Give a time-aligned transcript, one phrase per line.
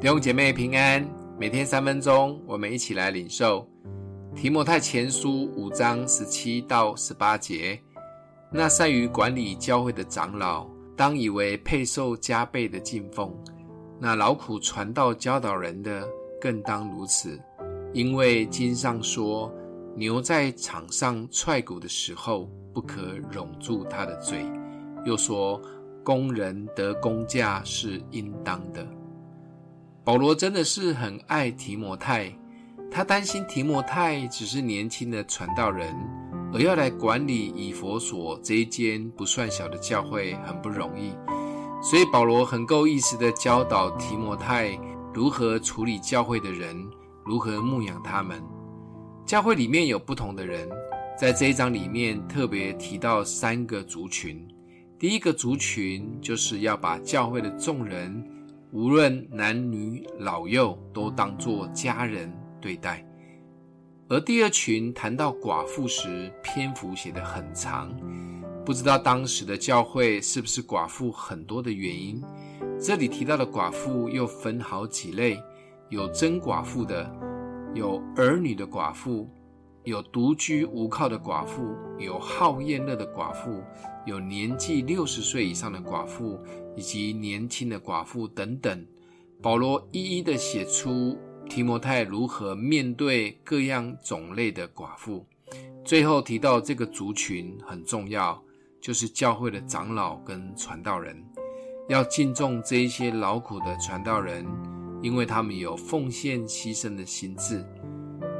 [0.00, 1.04] 弟兄姐妹平安，
[1.36, 3.68] 每天三分钟，我们一起来领受
[4.32, 7.76] 提摩太前书五章十七到十八节。
[8.52, 13.28] 那善于管理教会的长老，当以为配受加倍的敬奉；
[13.98, 16.08] 那劳苦传道教导人的，
[16.40, 17.36] 更当如此。
[17.92, 19.52] 因为经上说，
[19.96, 24.38] 牛在场上踹鼓的时候，不可拢住它的嘴；
[25.04, 25.60] 又说，
[26.04, 28.86] 工人得工价是应当的。
[30.08, 32.32] 保罗真的是很爱提摩太，
[32.90, 35.94] 他担心提摩太只是年轻的传道人，
[36.50, 41.12] 而要来管理以弗所这一间不算小的教会很不容易，
[41.82, 44.80] 所以保罗很够意思的教导提摩太
[45.12, 46.74] 如何处理教会的人，
[47.26, 48.42] 如何牧养他们。
[49.26, 50.66] 教会里面有不同的人，
[51.20, 54.48] 在这一章里面特别提到三个族群，
[54.98, 58.37] 第一个族群就是要把教会的众人。
[58.70, 63.02] 无论男女老幼，都当作家人对待。
[64.08, 67.90] 而第二群谈到寡妇时，篇幅写得很长，
[68.66, 72.22] 不知道当时的教会是不是寡妇很多的原因。
[72.78, 75.42] 这里提到的寡妇又分好几类，
[75.88, 77.10] 有真寡妇的，
[77.74, 79.30] 有儿女的寡妇。
[79.88, 83.64] 有独居无靠的寡妇，有好宴乐的寡妇，
[84.04, 86.38] 有年纪六十岁以上的寡妇，
[86.76, 88.86] 以及年轻的寡妇等等。
[89.40, 91.16] 保罗一一的写出
[91.48, 95.24] 提摩太如何面对各样种类的寡妇。
[95.82, 98.38] 最后提到这个族群很重要，
[98.82, 101.24] 就是教会的长老跟传道人，
[101.88, 104.46] 要敬重这一些劳苦的传道人，
[105.00, 107.64] 因为他们有奉献牺牲的心志。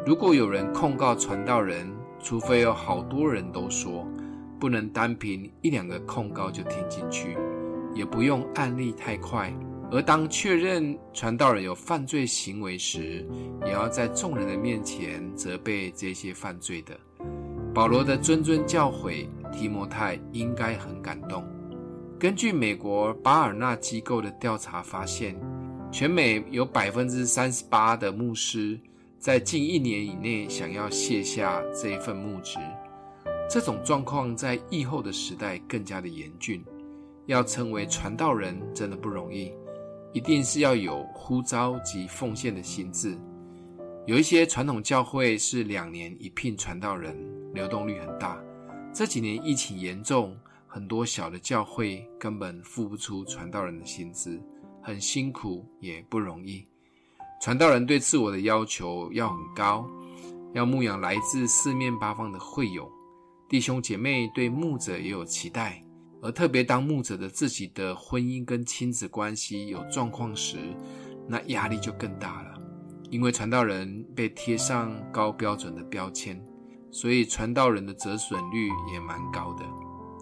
[0.08, 1.86] 如果有人控告传道人，
[2.18, 4.08] 除非有好多人都说，
[4.58, 7.36] 不能单凭一两个控告就听进去，
[7.94, 9.52] 也不用案例太快。
[9.90, 13.28] 而当确认传道人有犯罪行为时，
[13.66, 16.98] 也要在众人的面前责备这些犯罪的。
[17.74, 21.44] 保罗的谆谆教诲，提摩太应该很感动。
[22.18, 25.38] 根据美国巴尔纳机构的调查发现，
[25.92, 28.80] 全美有百分之三十八的牧师。
[29.18, 32.56] 在近一年以内，想要卸下这一份牧职，
[33.50, 36.64] 这种状况在疫后的时代更加的严峻。
[37.26, 39.52] 要成为传道人真的不容易，
[40.14, 43.18] 一定是要有呼召及奉献的心志。
[44.06, 47.14] 有一些传统教会是两年一聘传道人，
[47.52, 48.40] 流动率很大。
[48.94, 50.34] 这几年疫情严重，
[50.66, 54.40] 很多小的教会根本付不出传道人的薪资，
[54.80, 56.64] 很辛苦也不容易。
[57.40, 59.88] 传道人对自我的要求要很高，
[60.54, 62.90] 要牧养来自四面八方的会友，
[63.48, 65.82] 弟兄姐妹对牧者也有期待，
[66.20, 70.58] 而特别当牧者的自己的婚姻跟亲子关系有状况时，
[71.28, 72.60] 那压力就更大了，
[73.08, 76.44] 因为传道人被贴上高标准的标签，
[76.90, 79.64] 所以传道人的折损率也蛮高的。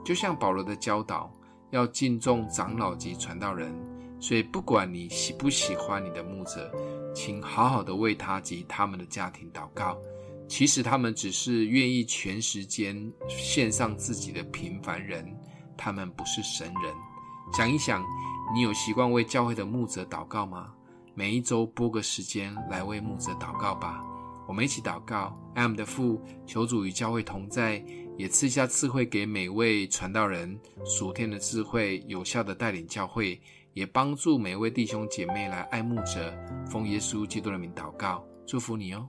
[0.05, 1.33] 就像保罗的教导，
[1.71, 3.73] 要敬重长老及传道人，
[4.21, 6.71] 所以不管你喜不喜欢你的牧者。
[7.17, 9.97] 请好好的为他及他们的家庭祷告。
[10.47, 15.27] 其实他们只是愿意全时间献上自己的平凡人，
[15.79, 16.95] 他们不是神人。
[17.55, 18.05] 想一想，
[18.55, 20.71] 你有习惯为教会的牧者祷告吗？
[21.15, 24.05] 每一周拨个时间来为牧者祷告吧。
[24.47, 27.85] 我们一起祷告：爱我们的父，求主与教会同在，
[28.17, 33.41] 也赐下智慧给每位传道人，属天的智慧，有效的带领教会。
[33.75, 36.35] 也帮助每位弟兄姐妹来爱慕者，
[36.71, 39.07] 奉耶稣基督的名祷告，祝福你哦。